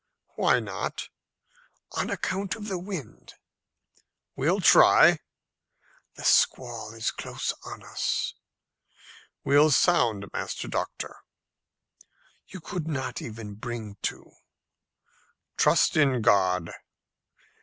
"Why 0.33 0.59
not?" 0.59 1.09
"On 1.91 2.09
account 2.09 2.55
of 2.55 2.69
the 2.69 2.79
wind." 2.79 3.35
"We'll 4.35 4.59
try." 4.59 5.19
"The 6.15 6.23
squall 6.23 6.95
is 6.95 7.11
close 7.11 7.53
on 7.63 7.83
us." 7.83 8.33
"We'll 9.43 9.69
sound, 9.69 10.25
Master 10.33 10.67
Doctor." 10.67 11.17
"You 12.47 12.61
could 12.61 12.87
not 12.87 13.21
even 13.21 13.53
bring 13.53 13.97
to." 14.05 14.31
"Trust 15.55 15.95
in 15.95 16.23
God." 16.23 16.71